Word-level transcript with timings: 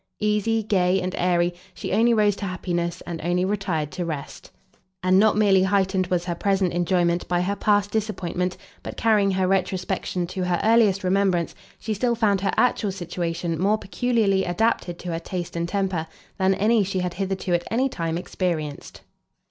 Easy, 0.19 0.63
gay, 0.63 0.99
and 0.99 1.13
airy, 1.15 1.53
she 1.75 1.93
only 1.93 2.11
rose 2.11 2.35
to 2.35 2.45
happiness, 2.47 3.01
and 3.05 3.21
only 3.23 3.45
retired 3.45 3.91
to 3.91 4.03
rest; 4.03 4.49
and 5.03 5.19
not 5.19 5.37
merely 5.37 5.61
heightened 5.61 6.07
was 6.07 6.25
her 6.25 6.33
present 6.33 6.73
enjoyment 6.73 7.27
by 7.27 7.39
her 7.41 7.55
past 7.55 7.91
disappointment, 7.91 8.57
but, 8.81 8.97
carrying 8.97 9.29
her 9.29 9.47
retrospection 9.47 10.25
to 10.25 10.43
her 10.45 10.59
earliest 10.63 11.03
remembrance, 11.03 11.53
she 11.77 11.93
still 11.93 12.15
found 12.15 12.41
her 12.41 12.49
actual 12.57 12.91
situation 12.91 13.59
more 13.61 13.77
peculiarly 13.77 14.43
adapted 14.43 14.97
to 14.97 15.09
her 15.11 15.19
taste 15.19 15.55
and 15.55 15.69
temper, 15.69 16.07
than 16.39 16.55
any 16.55 16.83
she 16.83 16.97
had 17.01 17.13
hitherto 17.13 17.53
at 17.53 17.67
any 17.69 17.87
time 17.87 18.17
experienced. 18.17 19.01